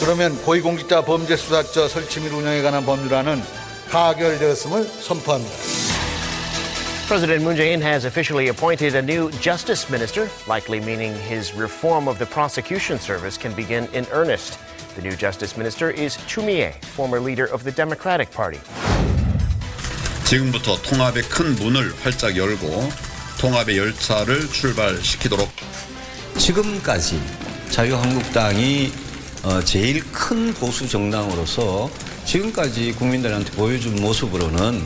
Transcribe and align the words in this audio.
그러면 0.00 0.40
고위공직자 0.42 1.02
범죄수사처 1.02 1.88
설치 1.88 2.20
및 2.20 2.32
운영에 2.32 2.62
관한 2.62 2.84
법률안은 2.84 3.42
가결되었음을 3.90 4.84
선포합니다. 4.84 5.54
President 7.08 7.42
Moon 7.42 7.56
Jae-in 7.56 7.80
has 7.80 8.04
officially 8.04 8.48
appointed 8.48 8.94
a 8.94 9.00
new 9.00 9.30
justice 9.40 9.90
minister, 9.90 10.28
likely 10.46 10.78
meaning 10.78 11.14
his 11.14 11.54
reform 11.54 12.06
of 12.06 12.18
the 12.18 12.26
prosecution 12.26 12.98
service 12.98 13.38
can 13.40 13.54
begin 13.56 13.88
in 13.94 14.04
earnest. 14.12 14.58
The 14.94 15.00
new 15.00 15.16
justice 15.16 15.56
minister 15.56 15.90
is 15.90 16.18
Chu 16.26 16.42
Mi-ae, 16.42 16.74
former 16.94 17.18
leader 17.18 17.46
of 17.46 17.64
the 17.64 17.72
Democratic 17.72 18.30
Party. 18.30 18.60
지금부터 20.24 20.76
통합의 20.82 21.22
큰 21.24 21.54
문을 21.56 21.94
활짝 22.02 22.36
열고 22.36 22.90
통합의 23.40 23.78
열차를 23.78 24.46
출발시키도록 24.50 25.48
지금까지 26.36 27.18
자유한국당이 27.70 28.92
어, 29.44 29.62
제일 29.62 30.02
큰 30.12 30.52
보수 30.54 30.88
정당으로서 30.88 31.88
지금까지 32.24 32.92
국민들한테 32.92 33.52
보여준 33.52 33.94
모습으로는 33.96 34.82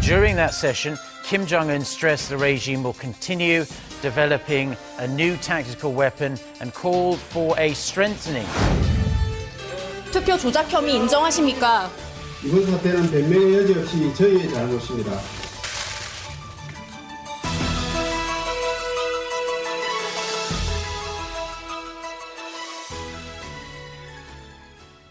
During 0.00 0.36
that 0.36 0.54
session, 0.54 0.96
Kim 1.26 1.46
Jong 1.46 1.70
un 1.70 1.80
stressed 1.82 2.28
the 2.28 2.38
regime 2.38 2.82
will 2.82 2.96
continue 2.98 3.64
developing 4.02 4.76
a 4.98 5.06
new 5.06 5.36
tactical 5.40 5.94
weapon 5.94 6.36
and 6.60 6.72
called 6.72 7.18
for 7.30 7.58
a 7.58 7.70
strengthening. 7.70 8.46
투표 10.10 10.36
조작 10.36 10.70
혐의 10.72 10.96
인정하십니까? 10.96 11.90
이번 12.44 12.66
사태는 12.66 13.10
변명의 13.10 13.54
여지 13.58 13.78
없이 13.78 14.14
저희의 14.16 14.50
잘못입니다. 14.52 15.12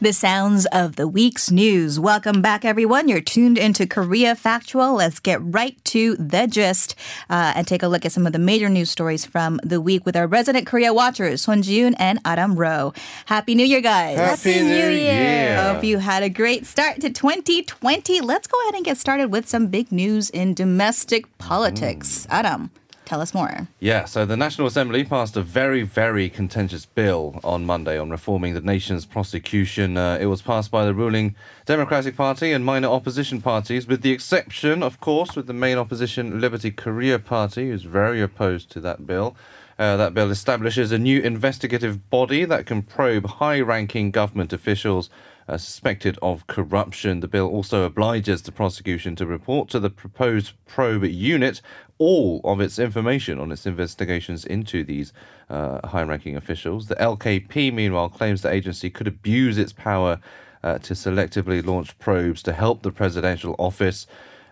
The 0.02 0.14
sounds 0.14 0.66
of 0.68 0.96
the 0.96 1.10
week's 1.10 1.52
news. 1.52 2.00
Welcome 2.00 2.42
back, 2.42 2.64
everyone. 2.64 3.10
You're 3.10 3.20
tuned 3.20 3.58
into 3.58 3.86
Korea 3.86 4.34
Factual. 4.34 4.94
Let's 4.94 5.20
get 5.20 5.42
right 5.44 5.76
to 5.86 6.16
the 6.16 6.48
gist 6.48 6.96
uh, 7.30 7.52
and 7.54 7.68
take 7.68 7.84
a 7.84 7.90
look 7.90 8.06
at 8.06 8.14
some 8.14 8.26
of 8.26 8.32
the 8.32 8.40
major 8.40 8.70
news 8.70 8.90
stories 8.90 9.26
from 9.26 9.60
the 9.62 9.82
week 9.82 10.06
with 10.06 10.16
our 10.16 10.26
resident 10.26 10.68
Korea 10.68 10.94
watchers, 10.94 11.42
Son 11.42 11.62
Jiun 11.62 11.96
and 12.00 12.18
Adam 12.24 12.56
Rowe. 12.56 12.94
Happy 13.26 13.56
New 13.56 13.66
Year, 13.66 13.82
guys. 13.82 14.18
Happy 14.18 14.62
New 14.62 14.90
Year. 14.90 15.62
Hope 15.62 15.84
you 15.84 15.98
had 15.98 16.24
a 16.24 16.30
great 16.30 16.66
start 16.66 17.02
to 17.02 17.10
2020. 17.10 18.22
Let's 18.22 18.48
go 18.48 18.58
ahead 18.62 18.76
and 18.76 18.86
get 18.86 18.98
started 18.98 19.34
with 19.34 19.50
some 19.50 19.68
big 19.68 19.92
news 19.92 20.30
in 20.30 20.54
domestic 20.54 21.38
politics. 21.40 22.26
Adam. 22.30 22.72
Tell 23.10 23.22
us 23.22 23.34
more. 23.34 23.68
Yeah, 23.80 24.06
so 24.06 24.24
the 24.24 24.38
National 24.38 24.68
Assembly 24.68 25.04
passed 25.04 25.36
a 25.36 25.42
very, 25.42 25.82
very 25.82 26.30
contentious 26.30 26.86
bill 26.86 27.40
on 27.44 27.66
Monday 27.66 27.98
on 27.98 28.12
reforming 28.12 28.54
the 28.54 28.62
nation's 28.62 29.08
prosecution. 29.08 29.98
Uh, 29.98 30.20
it 30.22 30.28
was 30.28 30.44
passed 30.44 30.70
by 30.70 30.86
the 30.86 30.94
ruling 30.94 31.36
Democratic 31.66 32.16
Party 32.16 32.52
and 32.52 32.64
minor 32.64 32.88
opposition 32.88 33.42
parties, 33.42 33.88
with 33.88 34.04
the 34.04 34.12
exception, 34.12 34.84
of 34.84 35.00
course, 35.00 35.36
with 35.36 35.48
the 35.48 35.54
main 35.54 35.80
opposition 35.80 36.40
Liberty 36.40 36.70
Korea 36.70 37.18
Party, 37.18 37.72
who's 37.72 37.82
very 37.82 38.22
opposed 38.22 38.70
to 38.74 38.80
that 38.82 39.08
bill. 39.08 39.36
Uh, 39.80 39.96
that 39.96 40.14
bill 40.14 40.30
establishes 40.30 40.92
a 40.92 41.00
new 41.00 41.22
investigative 41.22 42.10
body 42.10 42.44
that 42.44 42.66
can 42.66 42.82
probe 42.82 43.26
high 43.26 43.62
ranking 43.62 44.12
government 44.12 44.52
officials 44.52 45.10
uh, 45.48 45.58
suspected 45.58 46.20
of 46.22 46.46
corruption. 46.48 47.22
The 47.22 47.30
bill 47.30 47.48
also 47.48 47.86
obliges 47.86 48.42
the 48.42 48.52
prosecution 48.52 49.16
to 49.16 49.26
report 49.26 49.70
to 49.70 49.80
the 49.80 49.90
proposed 49.90 50.52
probe 50.68 51.06
unit 51.06 51.62
all 51.98 52.42
of 52.44 52.60
its 52.60 52.78
information 52.78 53.40
on 53.40 53.54
its 53.54 53.66
investigations 53.66 54.46
into 54.46 54.84
these 54.84 55.14
uh, 55.50 55.86
high 55.88 56.04
ranking 56.04 56.36
officials. 56.36 56.88
The 56.88 56.96
LKP, 56.96 57.74
meanwhile, 57.74 58.10
claims 58.10 58.42
the 58.42 58.52
agency 58.52 58.90
could 58.90 59.08
abuse 59.08 59.58
its 59.58 59.72
power 59.72 60.20
uh, 60.62 60.80
to 60.80 60.94
selectively 60.94 61.66
launch 61.66 61.98
probes 62.00 62.44
to 62.44 62.52
help 62.52 62.84
the 62.84 62.92
presidential 62.92 63.56
office. 63.58 64.08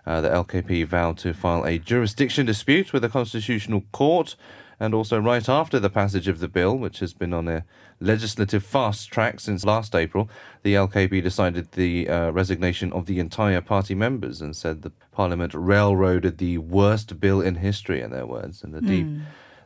Uh, 0.05 0.21
the 0.21 0.29
LKP 0.29 0.85
vowed 0.87 1.17
to 1.17 1.33
file 1.33 1.65
a 1.65 1.77
jurisdiction 1.77 2.45
dispute 2.45 2.93
with 2.93 3.01
the 3.01 3.09
Constitutional 3.09 3.83
Court. 3.91 4.37
And 4.79 4.93
also, 4.93 5.19
right 5.19 5.47
after 5.49 5.79
the 5.79 5.89
passage 5.89 6.27
of 6.27 6.39
the 6.39 6.47
bill, 6.47 6.77
which 6.77 6.99
has 6.99 7.13
been 7.13 7.33
on 7.33 7.47
a 7.47 7.65
legislative 7.99 8.63
fast 8.63 9.09
track 9.11 9.39
since 9.39 9.65
last 9.65 9.95
April, 9.95 10.29
the 10.61 10.75
LKP 10.75 11.23
decided 11.23 11.71
the 11.71 12.07
uh, 12.07 12.29
resignation 12.29 12.93
of 12.93 13.07
the 13.07 13.19
entire 13.19 13.61
party 13.61 13.95
members 13.95 14.39
and 14.39 14.55
said 14.55 14.83
the 14.83 14.91
parliament 15.11 15.53
railroaded 15.55 16.37
the 16.37 16.59
worst 16.59 17.19
bill 17.19 17.41
in 17.41 17.55
history, 17.55 18.01
in 18.01 18.11
their 18.11 18.27
words. 18.27 18.63
And 18.63 18.71
the, 18.71 18.81
D- 18.81 19.03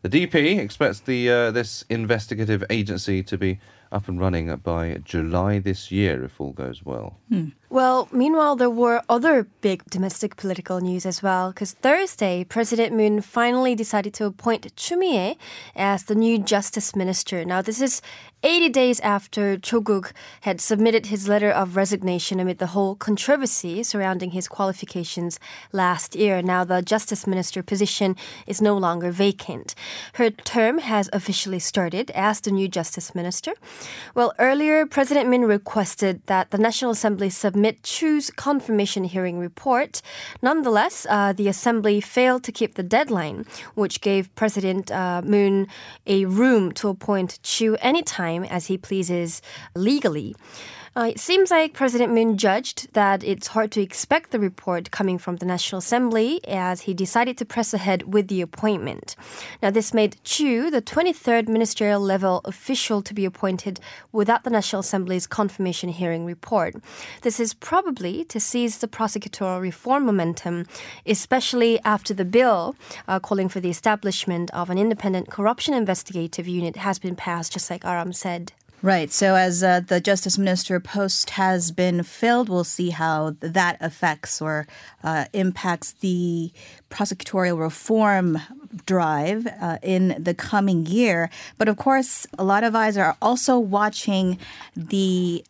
the 0.02 0.10
DP 0.10 0.58
expects 0.60 1.02
the 1.02 1.30
uh, 1.30 1.52
this 1.52 1.84
investigative 1.90 2.64
agency 2.70 3.22
to 3.24 3.38
be 3.38 3.60
up 3.91 4.07
and 4.07 4.19
running 4.19 4.56
by 4.57 5.00
July 5.03 5.59
this 5.59 5.91
year, 5.91 6.24
if 6.24 6.40
all 6.40 6.53
goes 6.53 6.84
well. 6.84 7.18
Hmm. 7.29 7.50
Well, 7.69 8.09
meanwhile, 8.12 8.57
there 8.57 8.69
were 8.69 9.02
other 9.07 9.47
big 9.62 9.85
domestic 9.90 10.35
political 10.35 10.81
news 10.81 11.06
as 11.06 11.24
well, 11.24 11.52
because 11.52 11.72
Thursday, 11.72 12.44
President 12.44 12.94
Moon 12.94 13.22
finally 13.22 13.75
decided 13.75 14.13
to 14.16 14.25
appoint 14.25 14.75
Chu 14.75 14.97
Mi-ae 14.97 15.38
as 15.74 16.03
the 16.03 16.16
new 16.16 16.38
justice 16.38 16.96
minister. 16.96 17.46
Now, 17.46 17.62
this 17.62 17.80
is 17.80 18.01
80 18.44 18.69
days 18.69 19.00
after 19.01 19.57
Cho 19.57 19.80
Guk 19.80 20.13
had 20.41 20.59
submitted 20.59 21.06
his 21.06 21.30
letter 21.30 21.51
of 21.51 21.75
resignation 21.75 22.40
amid 22.40 22.57
the 22.57 22.68
whole 22.68 22.96
controversy 22.96 23.84
surrounding 23.84 24.31
his 24.31 24.47
qualifications 24.47 25.40
last 25.72 26.16
year. 26.16 26.41
Now, 26.41 26.63
the 26.63 26.81
justice 26.81 27.25
minister 27.25 27.63
position 27.63 28.18
is 28.47 28.62
no 28.62 28.78
longer 28.78 29.12
vacant. 29.12 29.75
Her 30.13 30.30
term 30.30 30.80
has 30.80 31.09
officially 31.13 31.59
started 31.59 32.12
as 32.12 32.41
the 32.41 32.51
new 32.51 32.68
justice 32.68 33.13
minister. 33.16 33.53
Well, 34.14 34.34
earlier, 34.40 34.86
President 34.86 35.30
Moon 35.30 35.46
requested 35.46 36.22
that 36.28 36.52
the 36.52 36.58
National 36.58 36.92
Assembly 36.92 37.30
submit 37.30 37.84
Chu's 37.84 38.30
confirmation 38.30 39.03
hearing 39.06 39.40
report. 39.40 40.02
Nonetheless, 40.42 41.08
uh, 41.09 41.34
the 41.34 41.47
Assembly 41.47 42.02
failed 42.02 42.44
to 42.44 42.52
keep 42.52 42.75
the 42.75 42.84
deadline, 42.84 43.46
which 43.75 44.02
gave 44.02 44.34
President 44.36 44.92
uh, 44.92 45.22
Moon 45.24 45.68
a 46.06 46.25
room 46.25 46.72
to 46.74 46.90
appoint 46.90 47.40
Chu 47.44 47.75
anytime 47.81 48.44
as 48.44 48.68
he 48.68 48.78
pleases 48.78 49.42
legally. 49.75 50.36
Uh, 50.94 51.07
it 51.12 51.19
seems 51.22 51.50
like 51.50 51.72
President 51.72 52.13
Moon 52.13 52.38
judged 52.38 52.91
that 52.94 53.24
it's 53.24 53.47
hard 53.47 53.72
to 53.72 53.81
expect 53.81 54.31
the 54.31 54.40
report 54.40 54.91
coming 54.91 55.18
from 55.18 55.38
the 55.38 55.46
National 55.46 55.79
Assembly 55.79 56.41
as 56.46 56.81
he 56.81 56.94
decided 56.94 57.38
to 57.38 57.46
press 57.46 57.74
ahead 57.74 58.13
with 58.13 58.28
the 58.28 58.41
appointment. 58.41 59.16
Now, 59.62 59.72
this 59.72 59.94
made 59.94 60.18
Chu 60.25 60.69
the 60.69 60.81
23rd 60.81 61.47
ministerial 61.47 62.01
level 62.01 62.41
official 62.44 63.01
to 63.03 63.13
be 63.13 63.24
appointed 63.24 63.80
without 64.12 64.44
the 64.44 64.50
National 64.50 64.81
Assembly's 64.81 65.28
confirmation 65.28 65.88
hearing 65.88 66.25
report. 66.25 66.75
This 67.22 67.40
is 67.40 67.53
probably 67.53 68.25
to 68.25 68.41
seize 68.41 68.80
the 68.80 68.90
prosecutorial 68.90 69.62
reform 69.62 70.06
momentum, 70.06 70.66
especially 71.06 71.80
after 71.85 72.13
the 72.13 72.25
bill 72.25 72.75
uh, 73.07 73.22
calling 73.22 73.47
for 73.47 73.62
the 73.62 73.69
establishment 73.69 74.51
of 74.51 74.69
an 74.69 74.78
independent 74.78 75.30
corruption 75.30 75.74
investigative 75.74 76.50
unit 76.50 76.75
has 76.75 77.00
been 77.00 77.16
passed, 77.16 77.53
just 77.53 77.69
like 77.69 77.85
Aram 77.85 78.12
said. 78.12 78.51
Right. 78.84 79.12
So, 79.12 79.36
as 79.36 79.62
uh, 79.62 79.81
the 79.81 80.02
justice 80.02 80.40
minister 80.40 80.80
post 80.80 81.31
has 81.31 81.72
been 81.72 82.02
filled, 82.02 82.50
we'll 82.50 82.64
see 82.64 82.90
how 82.90 83.36
that 83.40 83.78
affects 83.80 84.42
or 84.42 84.66
uh, 85.03 85.25
impacts 85.34 85.92
the 85.94 86.52
prosecutorial 86.90 87.59
reform 87.59 88.40
drive 88.88 89.46
uh, 89.62 89.78
in 89.84 90.16
the 90.18 90.34
coming 90.34 90.88
year. 90.88 91.30
But 91.59 91.69
of 91.69 91.78
course, 91.78 92.25
a 92.40 92.44
lot 92.44 92.64
of 92.64 92.75
eyes 92.75 92.97
are 92.97 93.16
also 93.22 93.59
watching 93.59 94.40
the 94.75 95.46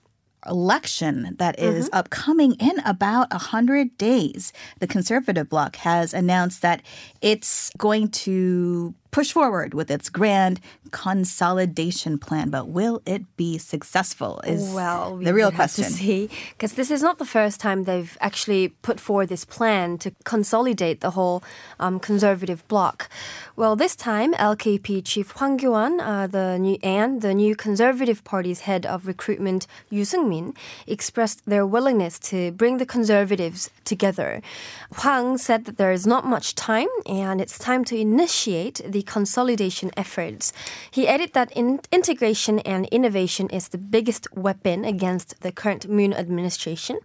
election 0.46 1.36
that 1.38 1.58
is 1.60 1.90
upcoming 1.94 2.54
in 2.56 2.80
about 2.80 3.32
100 3.32 3.98
days. 3.98 4.52
The 4.80 4.88
conservative 4.88 5.48
bloc 5.48 5.78
has 5.78 6.14
announced 6.14 6.62
that 6.64 6.82
it's 7.22 7.70
going 7.78 8.10
to 8.10 8.96
push 9.12 9.32
forward 9.32 9.74
with 9.74 9.92
its 9.92 10.10
grand 10.10 10.60
consolidation 10.92 12.18
plan, 12.18 12.50
but 12.50 12.68
will 12.68 13.02
it 13.06 13.24
be 13.38 13.58
successful? 13.58 14.42
Is 14.46 14.74
well, 14.74 15.18
we 15.18 15.26
the 15.26 15.34
real 15.34 15.52
question. 15.52 15.86
to 15.86 15.92
see 15.92 16.30
because 16.52 16.74
this 16.74 16.90
is 16.90 17.02
not 17.02 17.18
the 17.18 17.26
first 17.26 17.60
time 17.60 17.84
they've 17.84 18.18
actually 18.22 18.70
put 18.82 19.00
forward 19.00 19.30
this 19.30 19.46
plan 19.46 19.98
to 20.00 20.12
consolidate 20.24 21.02
the 21.02 21.12
whole 21.12 21.44
um, 21.80 22.00
conservative 22.00 22.68
bloc. 22.68 23.10
Well, 23.56 23.76
this 23.76 23.96
time 23.96 24.34
LKP 24.34 25.04
chief 25.06 25.32
Hwang 25.32 25.58
Kyo-an, 25.58 26.00
uh, 26.00 26.28
the 26.28 26.58
new 26.58 26.78
and 26.84 27.22
the 27.22 27.34
new 27.34 27.56
Conservative 27.56 28.24
Party's 28.24 28.62
head 28.62 28.86
of 28.86 29.08
recruitment 29.08 29.68
Yoo 29.90 30.04
Seung-min 30.04 30.54
expressed 30.88 31.46
their 31.46 31.66
willingness 31.66 32.18
to 32.20 32.52
bring 32.52 32.78
the 32.78 32.86
conservatives 32.86 33.70
together. 33.86 34.42
Hwang 34.94 35.38
said 35.38 35.66
that 35.66 35.78
there 35.78 35.92
is 35.92 36.08
not 36.08 36.26
much 36.26 36.56
time 36.56 36.88
and 37.06 37.42
it's 37.42 37.58
time 37.60 37.84
to 37.86 37.98
initiate 37.98 38.82
the 38.86 39.01
consolidation 39.02 39.92
efforts. 39.98 40.54
He 40.90 41.08
added 41.08 41.34
that 41.34 41.52
in- 41.52 41.82
integration 41.92 42.60
and 42.60 42.86
innovation 42.88 43.50
is 43.50 43.70
the 43.70 43.78
biggest 43.78 44.28
weapon 44.36 44.86
against 44.86 45.42
the 45.42 45.52
current 45.52 45.88
Moon 45.88 46.14
administration, 46.14 47.00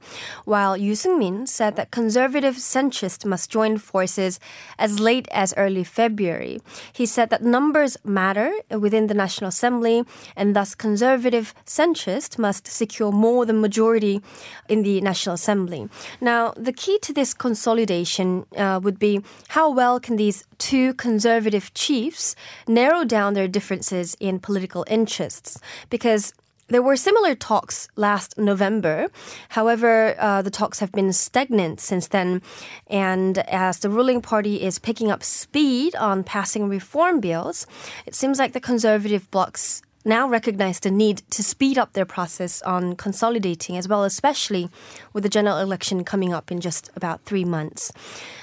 while 0.45 0.77
Yoo 0.77 0.93
Seung-min 0.93 1.47
said 1.47 1.77
that 1.77 1.91
conservative 1.91 2.57
centrists 2.57 3.25
must 3.25 3.51
join 3.51 3.79
forces 3.79 4.41
as 4.79 5.01
late 5.01 5.29
as 5.31 5.55
early 5.57 5.85
February. 5.85 6.61
He 6.93 7.07
said 7.07 7.31
that 7.31 7.43
numbers 7.43 7.97
matter 8.05 8.53
within 8.71 9.07
the 9.07 9.15
National 9.15 9.49
Assembly, 9.49 10.05
and 10.37 10.55
thus 10.55 10.75
conservative 10.75 11.55
centrists 11.65 12.39
must 12.39 12.67
secure 12.67 13.13
more 13.13 13.47
than 13.47 13.61
majority 13.61 14.21
in 14.69 14.83
the 14.83 15.01
National 15.01 15.35
Assembly. 15.35 15.89
Now, 16.21 16.53
the 16.57 16.73
key 16.73 16.99
to 17.01 17.13
this 17.13 17.35
consolidation 17.35 18.47
uh, 18.57 18.81
would 18.83 18.99
be 18.99 19.21
how 19.49 19.71
well 19.71 20.01
can 20.01 20.17
these 20.17 20.45
two 20.59 20.95
conservative 20.95 21.73
chiefs 21.87 22.35
narrow 22.67 23.05
down 23.05 23.35
their 23.35 23.49
differences 23.49 24.17
in 24.19 24.41
political 24.41 24.85
interests? 24.89 25.61
Because 25.91 26.33
there 26.69 26.83
were 26.83 26.97
similar 26.97 27.37
talks 27.37 27.87
last 27.95 28.37
November. 28.37 29.07
However, 29.51 30.17
uh, 30.19 30.43
the 30.43 30.51
talks 30.51 30.81
have 30.81 30.91
been 30.91 31.13
stagnant 31.13 31.79
since 31.81 32.09
then. 32.09 32.43
And 32.89 33.39
as 33.39 33.79
the 33.79 33.91
ruling 33.91 34.21
party 34.21 34.63
is 34.63 34.81
picking 34.81 35.13
up 35.13 35.23
speed 35.23 35.95
on 35.95 36.25
passing 36.25 36.69
reform 36.69 37.21
bills, 37.21 37.67
it 38.05 38.17
seems 38.17 38.41
like 38.41 38.53
the 38.53 38.61
conservative 38.61 39.31
blocs 39.31 39.83
now 40.07 40.29
recognize 40.29 40.79
the 40.81 40.91
need 40.91 41.23
to 41.31 41.43
speed 41.43 41.77
up 41.77 41.93
their 41.93 42.07
process 42.07 42.63
on 42.63 42.95
consolidating 42.95 43.77
as 43.77 43.89
well, 43.89 44.05
especially 44.05 44.71
with 45.13 45.25
the 45.25 45.29
general 45.29 45.59
election 45.59 46.05
coming 46.05 46.33
up 46.33 46.53
in 46.53 46.61
just 46.61 46.91
about 46.95 47.21
three 47.25 47.45
months. 47.45 47.93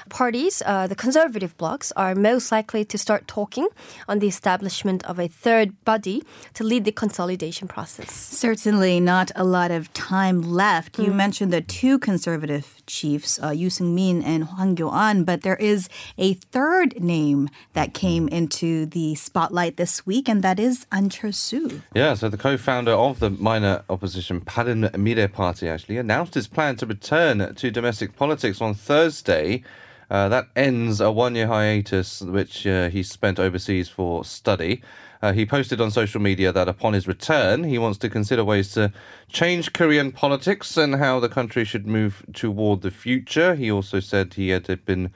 Parties, 0.09 0.61
uh, 0.65 0.85
the 0.85 0.95
conservative 0.95 1.57
blocs, 1.57 1.93
are 1.95 2.13
most 2.13 2.51
likely 2.51 2.83
to 2.83 2.97
start 2.97 3.27
talking 3.27 3.69
on 4.09 4.19
the 4.19 4.27
establishment 4.27 5.03
of 5.05 5.17
a 5.17 5.29
third 5.29 5.71
body 5.85 6.21
to 6.53 6.63
lead 6.63 6.83
the 6.83 6.91
consolidation 6.91 7.67
process. 7.69 8.11
Certainly 8.11 8.99
not 8.99 9.31
a 9.35 9.45
lot 9.45 9.71
of 9.71 9.91
time 9.93 10.41
left. 10.41 10.99
You 10.99 11.13
mentioned 11.13 11.53
the 11.53 11.61
two 11.61 11.97
conservative 11.97 12.75
chiefs, 12.85 13.41
uh, 13.41 13.51
Yoo 13.51 13.69
Seung-min 13.69 14.21
and 14.21 14.43
Hwang 14.43 14.75
Kyo-an, 14.75 15.23
but 15.23 15.41
there 15.43 15.55
is 15.55 15.87
a 16.17 16.33
third 16.33 17.01
name 17.01 17.49
that 17.71 17.93
came 17.93 18.27
into 18.27 18.85
the 18.85 19.15
spotlight 19.15 19.77
this 19.77 20.05
week, 20.05 20.27
and 20.27 20.43
that 20.43 20.59
is 20.59 20.85
An 20.91 21.07
Chul-soo. 21.07 21.52
Yeah, 21.93 22.13
so 22.15 22.29
the 22.29 22.37
co-founder 22.37 22.91
of 22.91 23.19
the 23.19 23.29
minor 23.29 23.83
opposition 23.89 24.41
Bareun 24.41 24.89
Mirae 24.91 25.31
Party 25.31 25.69
actually 25.69 25.97
announced 25.97 26.33
his 26.33 26.47
plan 26.47 26.75
to 26.77 26.85
return 26.85 27.53
to 27.55 27.71
domestic 27.71 28.15
politics 28.15 28.61
on 28.61 28.73
Thursday. 28.73 29.63
Uh, 30.09 30.29
that 30.29 30.47
ends 30.55 30.99
a 30.99 31.11
one-year 31.11 31.47
hiatus 31.47 32.21
which 32.21 32.67
uh, 32.67 32.89
he 32.89 33.03
spent 33.03 33.39
overseas 33.39 33.89
for 33.89 34.25
study. 34.25 34.81
Uh, 35.21 35.31
he 35.31 35.45
posted 35.45 35.79
on 35.79 35.89
social 35.89 36.19
media 36.19 36.51
that 36.51 36.67
upon 36.67 36.93
his 36.93 37.07
return, 37.07 37.63
he 37.63 37.77
wants 37.77 37.97
to 37.97 38.09
consider 38.09 38.43
ways 38.43 38.73
to 38.73 38.91
change 39.29 39.71
Korean 39.71 40.11
politics 40.11 40.75
and 40.75 40.95
how 40.95 41.19
the 41.19 41.29
country 41.29 41.63
should 41.63 41.87
move 41.87 42.25
toward 42.33 42.81
the 42.81 42.91
future. 42.91 43.55
He 43.55 43.71
also 43.71 44.01
said 44.01 44.33
he 44.33 44.49
had 44.49 44.85
been 44.85 45.11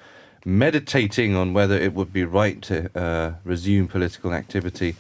meditating 0.46 1.36
on 1.36 1.54
whether 1.54 1.76
it 1.76 1.94
would 1.94 2.14
be 2.14 2.24
right 2.24 2.62
to 2.62 2.90
uh, 2.98 3.34
resume 3.44 3.88
political 3.88 4.34
activity 4.34 4.96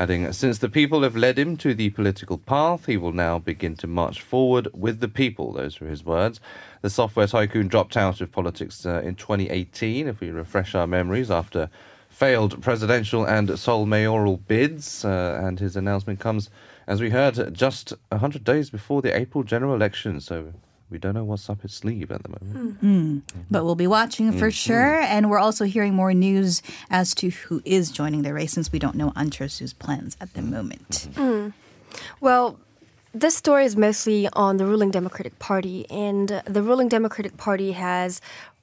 adding, 0.00 0.32
Since 0.32 0.58
the 0.58 0.70
people 0.70 1.02
have 1.02 1.14
led 1.14 1.38
him 1.38 1.58
to 1.58 1.74
the 1.74 1.90
political 1.90 2.38
path, 2.38 2.86
he 2.86 2.96
will 2.96 3.12
now 3.12 3.38
begin 3.38 3.76
to 3.76 3.86
march 3.86 4.22
forward 4.22 4.68
with 4.72 5.00
the 5.00 5.08
people. 5.08 5.52
Those 5.52 5.78
were 5.78 5.88
his 5.88 6.02
words. 6.02 6.40
The 6.80 6.88
software 6.88 7.26
tycoon 7.26 7.68
dropped 7.68 7.98
out 7.98 8.22
of 8.22 8.32
politics 8.32 8.86
uh, 8.86 9.02
in 9.04 9.14
2018, 9.14 10.08
if 10.08 10.20
we 10.20 10.30
refresh 10.30 10.74
our 10.74 10.86
memories, 10.86 11.30
after 11.30 11.68
failed 12.08 12.62
presidential 12.62 13.24
and 13.24 13.58
Seoul 13.58 13.84
mayoral 13.84 14.38
bids. 14.38 15.04
Uh, 15.04 15.38
and 15.42 15.60
his 15.60 15.76
announcement 15.76 16.18
comes, 16.18 16.48
as 16.86 17.02
we 17.02 17.10
heard, 17.10 17.54
just 17.54 17.92
100 18.08 18.42
days 18.42 18.70
before 18.70 19.02
the 19.02 19.14
April 19.14 19.44
general 19.44 19.74
election. 19.74 20.18
So 20.20 20.54
we 20.90 20.98
don't 20.98 21.14
know 21.14 21.24
what's 21.24 21.48
up 21.48 21.62
his 21.62 21.72
sleeve 21.72 22.10
at 22.10 22.22
the 22.22 22.28
moment. 22.28 22.82
Mm. 22.82 23.22
But 23.50 23.64
we'll 23.64 23.74
be 23.74 23.86
watching 23.86 24.32
for 24.32 24.50
sure. 24.50 25.00
And 25.00 25.30
we're 25.30 25.38
also 25.38 25.64
hearing 25.64 25.94
more 25.94 26.12
news 26.12 26.62
as 26.90 27.14
to 27.16 27.30
who 27.30 27.62
is 27.64 27.90
joining 27.90 28.22
the 28.22 28.34
race 28.34 28.52
since 28.52 28.72
we 28.72 28.78
don't 28.78 28.96
know 28.96 29.12
An 29.16 29.30
Chul-soo's 29.30 29.72
plans 29.72 30.16
at 30.20 30.34
the 30.34 30.42
moment. 30.42 31.08
Mm. 31.14 31.52
Well, 32.20 32.58
this 33.12 33.36
story 33.36 33.64
is 33.64 33.76
mostly 33.76 34.28
on 34.34 34.56
the 34.56 34.66
ruling 34.66 34.92
Democratic 34.92 35.36
Party, 35.40 35.84
and 35.90 36.42
the 36.44 36.62
ruling 36.62 36.88
Democratic 36.88 37.36
Party 37.36 37.72
has 37.72 38.20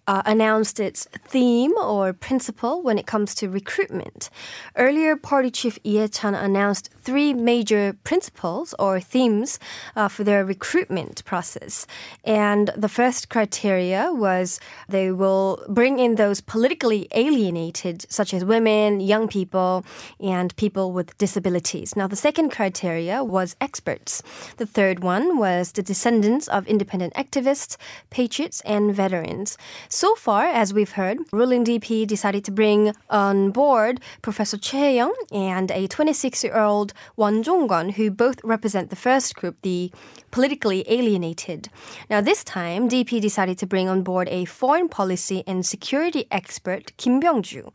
uh, 0.08 0.22
announced 0.26 0.80
its 0.80 1.06
theme 1.28 1.74
or 1.78 2.14
principle 2.14 2.82
when 2.82 2.98
it 2.98 3.06
comes 3.06 3.36
to 3.36 3.50
recruitment. 3.50 4.30
Earlier, 4.76 5.16
party 5.16 5.52
chief 5.52 5.78
Lee 5.84 6.08
Chan 6.08 6.34
announced 6.34 6.90
three 7.02 7.34
major 7.34 7.96
principles 8.04 8.74
or 8.80 9.00
themes 9.00 9.60
uh, 9.96 10.08
for 10.08 10.24
their 10.24 10.46
recruitment 10.46 11.24
process. 11.26 11.86
And 12.24 12.72
the 12.76 12.90
first 12.90 13.30
criteria 13.30 14.14
was 14.14 14.60
they 14.88 15.12
will 15.12 15.64
bring 15.68 16.00
in 16.00 16.16
those 16.16 16.42
politically 16.42 17.08
alienated, 17.12 18.06
such 18.10 18.34
as 18.34 18.46
women, 18.46 19.00
young 19.00 19.28
people, 19.28 19.86
and 20.20 20.56
people 20.56 20.92
with 20.92 21.18
disabilities. 21.18 21.96
Now, 21.96 22.08
the 22.08 22.16
second 22.16 22.50
criteria 22.52 23.24
was 23.24 23.56
experts. 23.60 24.24
The 24.58 24.66
third 24.66 25.02
one 25.02 25.38
was 25.38 25.74
the 25.74 25.84
descendants 25.84 26.48
of 26.48 26.68
independent 26.68 27.14
activists, 27.16 27.78
patriots, 28.10 28.62
and 28.62 28.96
veterans. 28.96 29.58
So 29.98 30.14
far, 30.14 30.46
as 30.46 30.76
we've 30.76 30.92
heard, 30.92 31.18
ruling 31.32 31.66
DP 31.66 32.06
decided 32.06 32.46
to 32.46 32.52
bring 32.52 32.94
on 33.10 33.50
board 33.50 34.00
Professor 34.22 34.56
Choi 34.56 34.94
Young 34.94 35.16
and 35.32 35.72
a 35.72 35.88
26-year-old 35.88 36.94
Won 37.16 37.42
Jong-gon, 37.42 37.90
who 37.90 38.12
both 38.12 38.40
represent 38.44 38.92
the 38.92 38.96
first 38.96 39.34
group, 39.34 39.58
the 39.64 39.92
politically 40.32 40.84
alienated. 40.88 41.70
Now, 42.10 42.22
this 42.22 42.44
time, 42.44 42.90
DP 42.90 43.22
decided 43.22 43.58
to 43.60 43.68
bring 43.68 43.90
on 43.90 44.04
board 44.04 44.28
a 44.30 44.46
foreign 44.46 44.90
policy 44.90 45.44
and 45.48 45.66
security 45.66 46.26
expert, 46.32 46.96
Kim 46.98 47.22
Byung-ju. 47.22 47.72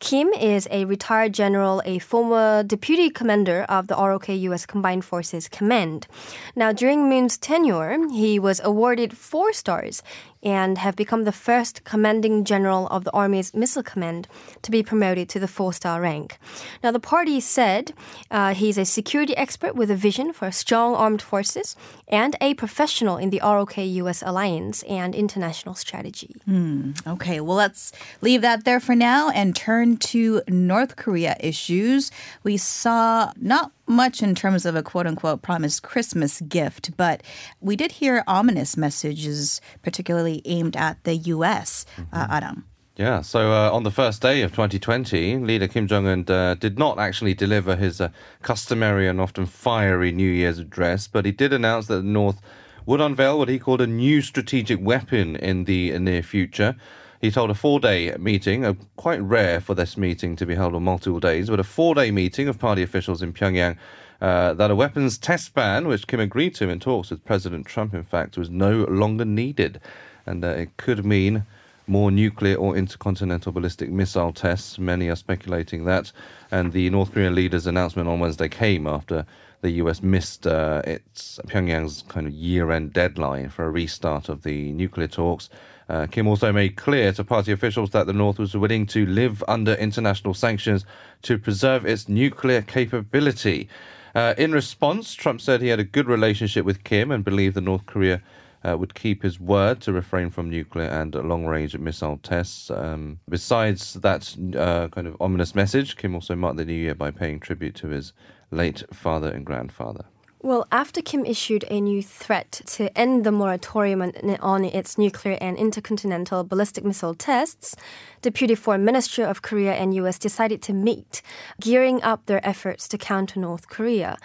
Kim 0.00 0.28
is 0.28 0.68
a 0.70 0.84
retired 0.84 1.34
general, 1.34 1.82
a 1.84 1.98
former 1.98 2.62
deputy 2.62 3.10
commander 3.10 3.66
of 3.68 3.88
the 3.88 3.96
ROK 3.96 4.28
U.S. 4.28 4.64
Combined 4.64 5.04
Forces 5.04 5.48
Command. 5.48 6.06
Now, 6.54 6.70
during 6.70 7.08
Moon's 7.08 7.36
tenure, 7.36 8.08
he 8.10 8.38
was 8.38 8.60
awarded 8.62 9.16
four 9.16 9.52
stars 9.52 10.02
and 10.40 10.78
have 10.78 10.94
become 10.94 11.24
the 11.24 11.32
first 11.32 11.82
commanding 11.82 12.44
general 12.44 12.86
of 12.88 13.02
the 13.02 13.10
Army's 13.10 13.52
Missile 13.52 13.82
Command 13.82 14.28
to 14.62 14.70
be 14.70 14.84
promoted 14.84 15.28
to 15.30 15.40
the 15.40 15.48
four 15.48 15.72
star 15.72 16.00
rank. 16.00 16.38
Now, 16.82 16.92
the 16.92 17.00
party 17.00 17.40
said 17.40 17.92
uh, 18.30 18.54
he's 18.54 18.78
a 18.78 18.84
security 18.84 19.36
expert 19.36 19.74
with 19.74 19.90
a 19.90 19.96
vision 19.96 20.32
for 20.32 20.52
strong 20.52 20.94
armed 20.94 21.22
forces 21.22 21.74
and 22.06 22.36
a 22.40 22.54
professional 22.54 23.16
in 23.16 23.30
the 23.30 23.40
ROK 23.42 23.76
US 23.78 24.22
alliance 24.22 24.82
and 24.84 25.14
international 25.14 25.74
strategy. 25.74 26.36
Hmm. 26.44 26.92
Okay, 27.06 27.40
well, 27.40 27.56
let's 27.56 27.92
leave 28.20 28.42
that 28.42 28.64
there 28.64 28.80
for 28.80 28.94
now 28.94 29.30
and 29.30 29.56
turn 29.56 29.96
to 29.98 30.42
North 30.48 30.96
Korea 30.96 31.36
issues. 31.40 32.10
We 32.42 32.56
saw 32.56 33.32
not 33.36 33.72
much 33.86 34.22
in 34.22 34.34
terms 34.34 34.66
of 34.66 34.76
a 34.76 34.82
quote 34.82 35.06
unquote 35.06 35.42
promised 35.42 35.82
Christmas 35.82 36.40
gift, 36.42 36.96
but 36.96 37.22
we 37.60 37.74
did 37.76 37.92
hear 37.92 38.22
ominous 38.26 38.76
messages, 38.76 39.60
particularly 39.82 40.42
aimed 40.44 40.76
at 40.76 41.02
the 41.04 41.16
U.S. 41.16 41.86
Uh, 42.12 42.26
Adam. 42.30 42.64
Yeah, 42.98 43.20
so 43.20 43.52
uh, 43.52 43.70
on 43.72 43.84
the 43.84 43.92
first 43.92 44.20
day 44.20 44.42
of 44.42 44.50
2020, 44.50 45.36
leader 45.36 45.68
Kim 45.68 45.86
Jong 45.86 46.08
un 46.08 46.24
uh, 46.26 46.56
did 46.58 46.80
not 46.80 46.98
actually 46.98 47.32
deliver 47.32 47.76
his 47.76 48.00
uh, 48.00 48.08
customary 48.42 49.06
and 49.06 49.20
often 49.20 49.46
fiery 49.46 50.10
New 50.10 50.28
Year's 50.28 50.58
address, 50.58 51.06
but 51.06 51.24
he 51.24 51.30
did 51.30 51.52
announce 51.52 51.86
that 51.86 51.98
the 51.98 52.02
North 52.02 52.40
would 52.86 53.00
unveil 53.00 53.38
what 53.38 53.48
he 53.48 53.60
called 53.60 53.80
a 53.80 53.86
new 53.86 54.20
strategic 54.20 54.80
weapon 54.80 55.36
in 55.36 55.62
the 55.62 55.96
near 56.00 56.24
future. 56.24 56.74
He 57.20 57.30
told 57.30 57.50
a 57.50 57.54
four 57.54 57.78
day 57.78 58.16
meeting, 58.18 58.76
quite 58.96 59.22
rare 59.22 59.60
for 59.60 59.74
this 59.74 59.96
meeting 59.96 60.34
to 60.34 60.44
be 60.44 60.56
held 60.56 60.74
on 60.74 60.82
multiple 60.82 61.20
days, 61.20 61.50
but 61.50 61.60
a 61.60 61.64
four 61.64 61.94
day 61.94 62.10
meeting 62.10 62.48
of 62.48 62.58
party 62.58 62.82
officials 62.82 63.22
in 63.22 63.32
Pyongyang. 63.32 63.76
Uh, 64.20 64.54
that 64.54 64.72
a 64.72 64.74
weapons 64.74 65.18
test 65.18 65.54
ban, 65.54 65.86
which 65.86 66.08
Kim 66.08 66.18
agreed 66.18 66.52
to 66.56 66.68
in 66.68 66.80
talks 66.80 67.10
with 67.10 67.24
President 67.24 67.64
Trump, 67.64 67.94
in 67.94 68.02
fact, 68.02 68.36
was 68.36 68.50
no 68.50 68.84
longer 68.86 69.24
needed. 69.24 69.80
And 70.26 70.44
uh, 70.44 70.48
it 70.48 70.76
could 70.76 71.06
mean 71.06 71.46
more 71.88 72.10
nuclear 72.10 72.56
or 72.56 72.76
intercontinental 72.76 73.52
ballistic 73.52 73.90
missile 73.90 74.32
tests. 74.32 74.78
Many 74.78 75.08
are 75.08 75.16
speculating 75.16 75.84
that. 75.84 76.12
And 76.50 76.72
the 76.72 76.90
North 76.90 77.12
Korean 77.12 77.34
leader's 77.34 77.66
announcement 77.66 78.08
on 78.08 78.20
Wednesday 78.20 78.48
came 78.48 78.86
after 78.86 79.26
the 79.60 79.70
US 79.70 80.02
missed 80.02 80.46
uh, 80.46 80.82
its 80.84 81.40
Pyongyang's 81.46 82.04
kind 82.08 82.26
of 82.26 82.32
year-end 82.32 82.92
deadline 82.92 83.48
for 83.48 83.64
a 83.64 83.70
restart 83.70 84.28
of 84.28 84.42
the 84.42 84.72
nuclear 84.72 85.08
talks. 85.08 85.50
Uh, 85.88 86.06
Kim 86.06 86.28
also 86.28 86.52
made 86.52 86.76
clear 86.76 87.12
to 87.12 87.24
party 87.24 87.50
officials 87.50 87.90
that 87.90 88.06
the 88.06 88.12
North 88.12 88.38
was 88.38 88.54
willing 88.54 88.86
to 88.86 89.06
live 89.06 89.42
under 89.48 89.72
international 89.74 90.34
sanctions 90.34 90.84
to 91.22 91.38
preserve 91.38 91.86
its 91.86 92.08
nuclear 92.08 92.60
capability. 92.60 93.68
Uh, 94.14 94.34
in 94.36 94.52
response, 94.52 95.14
Trump 95.14 95.40
said 95.40 95.60
he 95.60 95.68
had 95.68 95.80
a 95.80 95.84
good 95.84 96.06
relationship 96.06 96.64
with 96.64 96.84
Kim 96.84 97.10
and 97.10 97.24
believed 97.24 97.56
that 97.56 97.62
North 97.62 97.86
Korea 97.86 98.20
uh, 98.64 98.76
would 98.76 98.94
keep 98.94 99.22
his 99.22 99.38
word 99.38 99.80
to 99.82 99.92
refrain 99.92 100.30
from 100.30 100.50
nuclear 100.50 100.88
and 100.88 101.14
long 101.14 101.46
range 101.46 101.76
missile 101.76 102.18
tests. 102.22 102.70
Um, 102.70 103.20
besides 103.28 103.94
that 103.94 104.36
uh, 104.56 104.88
kind 104.88 105.06
of 105.06 105.16
ominous 105.20 105.54
message, 105.54 105.96
Kim 105.96 106.14
also 106.14 106.34
marked 106.34 106.56
the 106.56 106.64
new 106.64 106.72
year 106.72 106.94
by 106.94 107.10
paying 107.10 107.40
tribute 107.40 107.74
to 107.76 107.88
his 107.88 108.12
late 108.50 108.82
father 108.92 109.30
and 109.30 109.44
grandfather. 109.44 110.04
Well, 110.40 110.68
after 110.70 111.02
Kim 111.02 111.26
issued 111.26 111.64
a 111.68 111.80
new 111.80 112.00
threat 112.00 112.60
to 112.66 112.96
end 112.96 113.24
the 113.24 113.32
moratorium 113.32 114.00
on, 114.38 114.64
its 114.64 114.96
nuclear 114.96 115.36
and 115.40 115.56
intercontinental 115.56 116.44
ballistic 116.44 116.84
missile 116.84 117.14
tests, 117.14 117.74
Deputy 118.22 118.54
Foreign 118.54 118.84
Minister 118.84 119.24
of 119.24 119.42
Korea 119.42 119.74
and 119.74 119.92
US 119.94 120.16
decided 120.16 120.62
to 120.62 120.72
meet, 120.72 121.22
gearing 121.60 122.00
up 122.04 122.26
their 122.26 122.46
efforts 122.46 122.86
to 122.86 122.96
counter 122.96 123.40
North 123.40 123.68
Korea. 123.68 124.16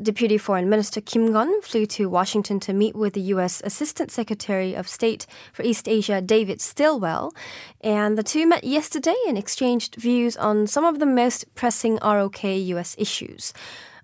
Deputy 0.00 0.38
Foreign 0.38 0.70
Minister 0.70 1.00
Kim 1.00 1.32
Gun 1.32 1.60
flew 1.62 1.84
to 1.86 2.08
Washington 2.08 2.60
to 2.60 2.72
meet 2.72 2.94
with 2.94 3.14
the 3.14 3.34
US 3.34 3.60
Assistant 3.64 4.12
Secretary 4.12 4.72
of 4.72 4.86
State 4.86 5.26
for 5.52 5.64
East 5.64 5.88
Asia, 5.88 6.20
David 6.20 6.60
Stilwell, 6.60 7.34
and 7.80 8.16
the 8.16 8.22
two 8.22 8.46
met 8.46 8.62
yesterday 8.62 9.16
and 9.26 9.36
exchanged 9.36 9.96
views 9.96 10.36
on 10.36 10.68
some 10.68 10.84
of 10.84 11.00
the 11.00 11.06
most 11.06 11.52
pressing 11.56 11.98
ROK 12.04 12.44
US 12.44 12.94
issues. 12.98 13.52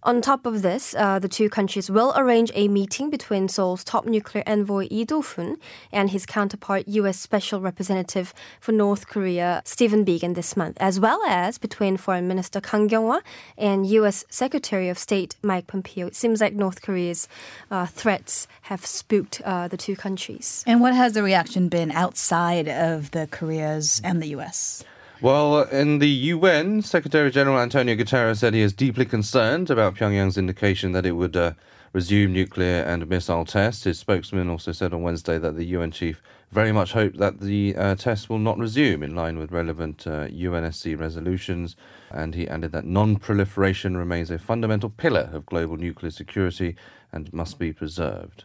On 0.04 0.21
top 0.21 0.47
of 0.47 0.62
this, 0.62 0.97
uh, 0.97 1.21
the 1.21 1.28
two 1.28 1.49
countries 1.49 1.88
will 1.88 2.12
arrange 2.16 2.50
a 2.56 2.66
meeting 2.66 3.09
between 3.09 3.49
Seoul's 3.49 3.85
top 3.85 4.04
nuclear 4.04 4.42
envoy 4.49 4.88
Lee 4.90 5.04
Do-hun 5.04 5.59
and 5.92 6.11
his 6.11 6.26
counterpart, 6.26 6.88
U.S. 6.88 7.21
Special 7.21 7.61
Representative 7.61 8.35
for 8.59 8.73
North 8.73 9.06
Korea, 9.06 9.62
Stephen 9.64 10.04
Biegun, 10.04 10.35
this 10.35 10.56
month, 10.56 10.76
as 10.80 10.99
well 10.99 11.23
as 11.28 11.56
between 11.56 11.97
Foreign 11.97 12.26
Minister 12.26 12.61
Kang 12.61 12.88
Kyung-hwa 12.88 13.21
and 13.56 13.87
U.S. 13.87 14.25
Secretary 14.28 14.88
of 14.88 14.99
State 14.99 15.37
Mike 15.40 15.68
Pompeo. 15.68 16.09
It 16.09 16.16
seems 16.16 16.40
like 16.40 16.54
North 16.54 16.82
Korea's 16.82 17.28
uh, 17.71 17.87
threats 17.87 18.49
have 18.62 18.85
spooked 18.85 19.40
uh, 19.44 19.68
the 19.68 19.76
two 19.76 19.94
countries. 19.94 20.64
And 20.66 20.80
what 20.80 20.97
has 20.97 21.12
the 21.12 21.23
reaction 21.23 21.68
been 21.68 21.92
outside 21.92 22.68
of 22.68 23.12
the 23.12 23.28
Koreas 23.28 24.00
and 24.02 24.21
the 24.21 24.28
U.S.? 24.30 24.82
Well, 25.23 25.62
in 25.62 26.00
the 26.00 26.09
UN, 26.09 26.83
Secretary 26.83 27.31
General 27.31 27.61
Antonio 27.61 27.95
Guterres 27.95 28.38
said 28.38 28.55
he 28.55 28.61
is 28.61 28.73
deeply 28.73 29.05
concerned 29.05 29.71
about 29.71 29.95
Pyongyang's 29.95 30.37
indication 30.37 30.91
that 30.93 31.07
it 31.07 31.12
would 31.12 31.37
uh, 31.37 31.52
resume 31.93 32.33
nuclear 32.33 32.83
and 32.83 33.09
missile 33.09 33.45
tests. 33.45 33.85
His 33.85 34.00
spokesman 34.00 34.50
also 34.50 34.73
said 34.73 34.93
on 34.93 35.02
Wednesday 35.02 35.38
that 35.38 35.55
the 35.55 35.67
UN 35.67 35.93
chief 35.93 36.21
very 36.50 36.73
much 36.73 36.93
hoped 36.93 37.19
that 37.19 37.38
the 37.38 37.76
uh, 37.76 37.95
tests 37.95 38.29
will 38.29 38.41
not 38.41 38.59
resume 38.59 39.05
in 39.05 39.14
line 39.14 39.38
with 39.38 39.52
relevant 39.52 40.09
uh, 40.09 40.26
UNSC 40.26 40.99
resolutions. 40.99 41.76
And 42.11 42.35
he 42.35 42.49
added 42.49 42.73
that 42.73 42.85
non 42.85 43.14
proliferation 43.14 43.97
remains 43.97 44.29
a 44.29 44.41
fundamental 44.41 44.91
pillar 44.91 45.31
of 45.33 45.47
global 45.47 45.76
nuclear 45.76 46.11
security 46.11 46.75
and 47.12 47.33
must 47.33 47.61
be 47.61 47.73
preserved. 47.73 48.43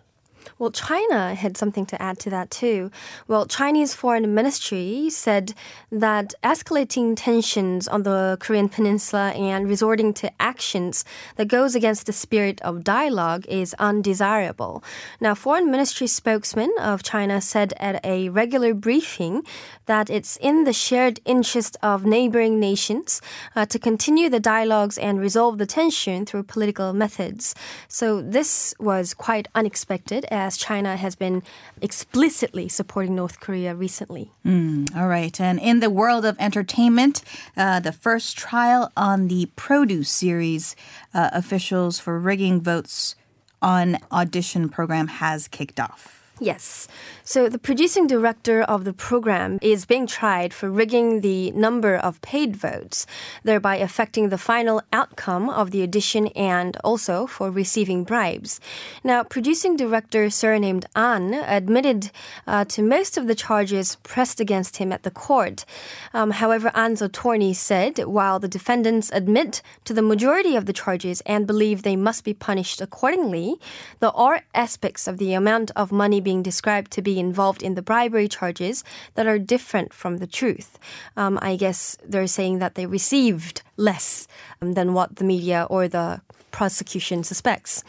Well, 0.59 0.71
China 0.71 1.35
had 1.35 1.57
something 1.57 1.85
to 1.87 2.01
add 2.01 2.19
to 2.19 2.29
that 2.29 2.51
too. 2.51 2.91
Well, 3.27 3.45
Chinese 3.45 3.93
foreign 3.93 4.33
ministry 4.33 5.09
said 5.09 5.53
that 5.91 6.33
escalating 6.43 7.15
tensions 7.15 7.87
on 7.87 8.03
the 8.03 8.37
Korean 8.39 8.69
peninsula 8.69 9.31
and 9.31 9.67
resorting 9.67 10.13
to 10.15 10.31
actions 10.39 11.05
that 11.35 11.47
goes 11.47 11.75
against 11.75 12.05
the 12.05 12.13
spirit 12.13 12.61
of 12.61 12.83
dialogue 12.83 13.45
is 13.47 13.73
undesirable. 13.79 14.83
Now, 15.19 15.35
foreign 15.35 15.71
ministry 15.71 16.07
spokesman 16.07 16.73
of 16.79 17.03
China 17.03 17.41
said 17.41 17.73
at 17.77 18.03
a 18.05 18.29
regular 18.29 18.73
briefing 18.73 19.43
that 19.85 20.09
it's 20.09 20.37
in 20.37 20.63
the 20.63 20.73
shared 20.73 21.19
interest 21.25 21.77
of 21.81 22.05
neighboring 22.05 22.59
nations 22.59 23.21
uh, 23.55 23.65
to 23.65 23.79
continue 23.79 24.29
the 24.29 24.39
dialogues 24.39 24.97
and 24.97 25.19
resolve 25.19 25.57
the 25.57 25.65
tension 25.65 26.25
through 26.25 26.43
political 26.43 26.93
methods. 26.93 27.55
So 27.87 28.21
this 28.21 28.73
was 28.79 29.13
quite 29.13 29.47
unexpected 29.55 30.25
as 30.37 30.57
China 30.57 30.95
has 30.95 31.15
been 31.15 31.43
explicitly 31.81 32.69
supporting 32.69 33.15
North 33.15 33.39
Korea 33.39 33.75
recently. 33.75 34.31
Mm, 34.45 34.95
all 34.95 35.07
right. 35.07 35.39
And 35.41 35.59
in 35.59 35.79
the 35.79 35.89
world 35.89 36.25
of 36.25 36.37
entertainment, 36.39 37.21
uh, 37.55 37.79
the 37.79 37.91
first 37.91 38.37
trial 38.37 38.91
on 38.95 39.27
the 39.27 39.49
Produce 39.55 40.09
series 40.09 40.75
uh, 41.13 41.29
officials 41.33 41.99
for 41.99 42.19
rigging 42.19 42.61
votes 42.61 43.15
on 43.61 43.97
audition 44.11 44.69
program 44.69 45.07
has 45.07 45.47
kicked 45.47 45.79
off. 45.79 46.26
Yes. 46.39 46.87
So 47.23 47.49
the 47.49 47.57
producing 47.57 48.05
director 48.05 48.61
of 48.61 48.85
the 48.85 48.93
program 48.93 49.57
is 49.61 49.85
being 49.85 50.05
tried 50.05 50.53
for 50.53 50.69
rigging 50.69 51.21
the 51.21 51.51
number 51.51 51.95
of 51.95 52.21
paid 52.21 52.55
votes, 52.55 53.07
thereby 53.43 53.77
affecting 53.77 54.29
the 54.29 54.37
final 54.37 54.81
outcome 54.93 55.49
of 55.49 55.71
the 55.71 55.81
audition 55.81 56.27
and 56.27 56.77
also 56.83 57.25
for 57.25 57.49
receiving 57.49 58.03
bribes. 58.03 58.59
Now, 59.03 59.23
producing 59.23 59.75
director 59.75 60.29
surnamed 60.29 60.85
An 60.95 61.33
admitted 61.33 62.11
uh, 62.45 62.65
to 62.65 62.83
most 62.83 63.17
of 63.17 63.27
the 63.27 63.35
charges 63.35 63.95
pressed 64.03 64.39
against 64.39 64.77
him 64.77 64.93
at 64.93 65.03
the 65.03 65.11
court. 65.11 65.65
Um, 66.13 66.31
however, 66.31 66.71
An's 66.75 67.01
attorney 67.01 67.53
said 67.53 67.97
while 68.05 68.39
the 68.39 68.47
defendants 68.47 69.09
admit 69.11 69.61
to 69.85 69.93
the 69.93 70.01
majority 70.03 70.55
of 70.55 70.67
the 70.67 70.73
charges 70.73 71.21
and 71.21 71.47
believe 71.47 71.81
they 71.81 71.95
must 71.95 72.23
be 72.23 72.33
punished 72.33 72.79
accordingly, 72.79 73.55
there 73.99 74.15
are 74.15 74.43
aspects 74.53 75.07
of 75.07 75.17
the 75.17 75.33
amount 75.33 75.71
of 75.75 75.91
money 75.91 76.21
being 76.27 76.43
described 76.43 76.91
to 76.91 77.01
be 77.01 77.15
involved 77.27 77.63
in 77.63 77.75
the 77.75 77.87
bribery 77.89 78.27
charges 78.27 78.83
that 79.15 79.27
are 79.31 79.39
different 79.55 79.89
from 79.93 80.17
the 80.17 80.27
truth. 80.39 80.69
Um, 81.15 81.39
I 81.41 81.55
guess 81.63 81.95
they're 82.11 82.35
saying 82.39 82.59
that 82.59 82.75
they 82.75 82.85
received 82.85 83.61
less 83.77 84.27
um, 84.61 84.73
than 84.73 84.93
what 84.97 85.15
the 85.15 85.23
media 85.23 85.59
or 85.69 85.87
the 85.87 86.19
prosecution 86.51 87.23
suspects. 87.23 87.83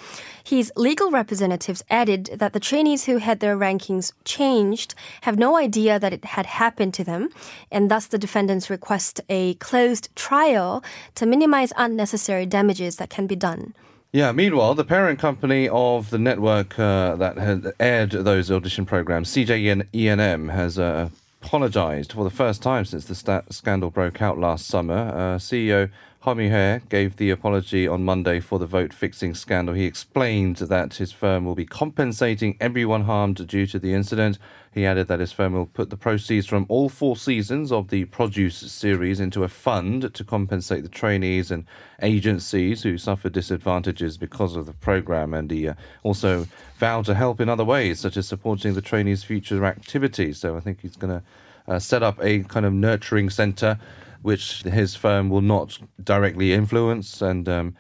His 0.45 0.71
legal 0.77 1.11
representatives 1.11 1.83
added 1.91 2.23
that 2.41 2.53
the 2.53 2.67
trainees 2.71 3.07
who 3.07 3.17
had 3.17 3.41
their 3.41 3.57
rankings 3.57 4.13
changed 4.25 4.95
have 5.23 5.37
no 5.37 5.57
idea 5.57 5.99
that 5.99 6.13
it 6.13 6.25
had 6.37 6.47
happened 6.47 6.95
to 6.95 7.05
them, 7.05 7.31
and 7.73 7.91
thus 7.91 8.07
the 8.07 8.19
defendants 8.27 8.71
request 8.71 9.21
a 9.29 9.55
closed 9.55 10.15
trial 10.15 10.85
to 11.17 11.27
minimize 11.27 11.73
unnecessary 11.77 12.47
damages 12.47 12.97
that 12.97 13.11
can 13.11 13.27
be 13.27 13.37
done. 13.37 13.75
Yeah, 14.11 14.33
meanwhile, 14.33 14.75
the 14.75 14.85
parent 14.85 15.19
company 15.19 15.69
of 15.69 16.09
the 16.09 16.19
network 16.19 16.79
uh, 16.79 17.17
that 17.17 17.37
had 17.37 17.75
aired 17.79 18.13
those 18.13 18.51
audition 18.51 18.87
programs, 18.87 19.29
CJ 19.31 19.85
ENM, 19.93 20.51
has 20.51 20.79
uh, 20.79 21.11
apologized 21.43 22.13
for 22.13 22.25
the 22.25 22.31
first 22.31 22.63
time 22.63 22.87
since 22.87 23.05
the 23.05 23.15
sta- 23.15 23.43
scandal 23.51 23.91
broke 23.91 24.23
out 24.23 24.39
last 24.39 24.67
summer. 24.67 24.95
Uh, 24.95 25.39
CEO 25.39 25.91
Hye 26.37 26.81
gave 26.91 27.17
the 27.17 27.31
apology 27.31 27.89
on 27.89 28.05
Monday 28.05 28.39
for 28.41 28.59
the 28.59 28.67
vote 28.67 28.93
fixing 28.93 29.35
scandal. 29.35 29.75
He 29.75 29.87
explained 29.87 30.57
that 30.57 30.95
his 30.95 31.11
firm 31.11 31.47
will 31.47 31.55
be 31.55 31.65
compensating 31.65 32.57
everyone 32.61 33.05
harmed 33.05 33.47
due 33.47 33.67
to 33.67 33.79
the 33.79 33.95
incident. 33.95 34.39
He 34.73 34.85
added 34.85 35.09
that 35.09 35.21
his 35.21 35.33
firm 35.33 35.55
will 35.55 35.67
put 35.67 35.89
the 35.89 35.97
proceeds 35.97 36.47
from 36.47 36.67
all 36.69 36.91
four 36.91 37.17
seasons 37.17 37.73
of 37.73 37.89
the 37.89 38.05
Produce 38.05 38.59
series 38.59 39.21
into 39.21 39.43
a 39.43 39.49
fund 39.49 40.13
to 40.13 40.23
compensate 40.23 40.83
the 40.83 40.91
trainees 40.91 41.51
and 41.51 41.65
agencies 42.03 42.83
who 42.83 42.99
suffered 42.99 43.33
disadvantages 43.33 44.19
because 44.19 44.55
of 44.55 44.67
the 44.67 44.75
program. 44.75 45.33
And 45.33 45.51
he 45.51 45.67
uh, 45.67 45.75
also 46.03 46.47
vowed 46.77 47.07
to 47.07 47.15
help 47.15 47.41
in 47.41 47.49
other 47.49 47.65
ways, 47.65 48.01
such 48.01 48.19
as 48.19 48.29
supporting 48.29 48.75
the 48.75 48.83
trainees' 48.83 49.25
future 49.25 49.65
activities. 49.65 50.39
So 50.39 50.59
I 50.59 50.61
think 50.61 50.83
he's 50.83 50.97
going 50.97 51.21
to 51.21 51.73
uh, 51.73 51.79
set 51.79 52.03
up 52.03 52.23
a 52.23 52.41
kind 52.45 52.67
of 52.67 52.75
nurturing 52.75 53.31
center 53.31 53.79
which 54.23 54.63
his 54.63 54.95
firm 54.95 55.31
will 55.31 55.41
not 55.43 55.79
directly 56.03 56.53
influence. 56.53 57.23
And 57.23 57.49
um, 57.49 57.75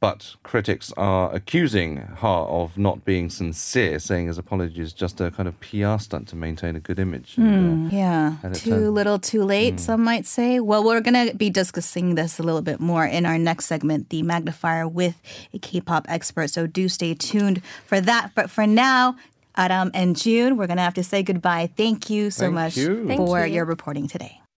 but 0.00 0.34
critics 0.42 0.92
are 0.96 1.32
accusing 1.32 1.98
Ha 1.98 2.46
of 2.46 2.76
not 2.76 3.04
being 3.04 3.30
sincere, 3.30 4.00
saying 4.00 4.26
his 4.26 4.36
apology 4.36 4.80
is 4.80 4.92
just 4.92 5.20
a 5.20 5.30
kind 5.30 5.48
of 5.48 5.54
PR 5.60 5.96
stunt 5.98 6.26
to 6.28 6.34
maintain 6.36 6.74
a 6.74 6.80
good 6.80 6.98
image. 6.98 7.36
And, 7.36 7.86
uh, 7.92 7.94
yeah, 7.96 8.34
too 8.52 8.70
turned- 8.70 8.94
little, 8.94 9.20
too 9.20 9.44
late. 9.44 9.78
Some 9.78 10.02
might 10.02 10.26
say. 10.26 10.58
Well, 10.58 10.82
we're 10.82 11.00
gonna 11.00 11.34
be 11.34 11.50
discussing 11.50 12.16
this 12.16 12.40
a 12.40 12.42
little 12.42 12.62
bit 12.62 12.80
more 12.80 13.04
in 13.06 13.24
our 13.26 13.38
next 13.38 13.66
segment, 13.66 14.08
the 14.08 14.22
magnifier 14.24 14.88
with 14.88 15.14
a 15.54 15.60
K-pop 15.60 16.06
expert. 16.08 16.50
So 16.50 16.66
do 16.66 16.88
stay 16.88 17.14
tuned 17.14 17.62
for 17.86 18.00
that. 18.00 18.32
But 18.34 18.50
for 18.50 18.66
now. 18.66 19.14
Adam 19.54 19.90
and 19.92 20.16
June, 20.16 20.56
we're 20.56 20.66
going 20.66 20.78
to 20.78 20.82
have 20.82 20.94
to 20.94 21.04
say 21.04 21.22
goodbye. 21.22 21.68
Thank 21.76 22.08
you 22.08 22.30
so 22.30 22.44
Thank 22.46 22.54
much 22.54 22.76
you. 22.78 23.04
For 23.16 23.44
you. 23.44 23.56
your 23.56 23.66
reporting 23.66 24.08
today. 24.08 24.40